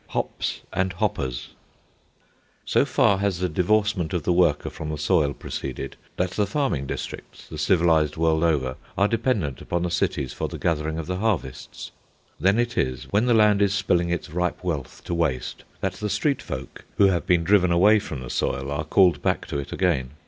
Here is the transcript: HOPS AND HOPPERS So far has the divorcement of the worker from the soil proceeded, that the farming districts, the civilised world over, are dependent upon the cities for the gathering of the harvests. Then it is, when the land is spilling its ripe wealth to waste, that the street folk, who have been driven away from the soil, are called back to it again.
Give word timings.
HOPS 0.07 0.61
AND 0.73 0.93
HOPPERS 0.93 1.49
So 2.65 2.85
far 2.85 3.19
has 3.19 3.37
the 3.37 3.47
divorcement 3.47 4.13
of 4.15 4.23
the 4.23 4.33
worker 4.33 4.71
from 4.71 4.89
the 4.89 4.97
soil 4.97 5.31
proceeded, 5.31 5.95
that 6.17 6.31
the 6.31 6.47
farming 6.47 6.87
districts, 6.87 7.47
the 7.47 7.59
civilised 7.59 8.17
world 8.17 8.43
over, 8.43 8.77
are 8.97 9.07
dependent 9.07 9.61
upon 9.61 9.83
the 9.83 9.91
cities 9.91 10.33
for 10.33 10.47
the 10.47 10.57
gathering 10.57 10.97
of 10.97 11.05
the 11.05 11.17
harvests. 11.17 11.91
Then 12.39 12.57
it 12.57 12.79
is, 12.79 13.03
when 13.11 13.27
the 13.27 13.35
land 13.35 13.61
is 13.61 13.75
spilling 13.75 14.09
its 14.09 14.31
ripe 14.31 14.63
wealth 14.63 15.03
to 15.05 15.13
waste, 15.13 15.65
that 15.81 15.93
the 15.93 16.09
street 16.09 16.41
folk, 16.41 16.83
who 16.97 17.05
have 17.09 17.27
been 17.27 17.43
driven 17.43 17.71
away 17.71 17.99
from 17.99 18.21
the 18.21 18.31
soil, 18.31 18.71
are 18.71 18.85
called 18.85 19.21
back 19.21 19.45
to 19.49 19.59
it 19.59 19.71
again. 19.71 20.13